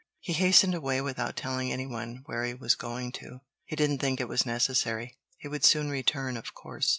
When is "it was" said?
4.19-4.47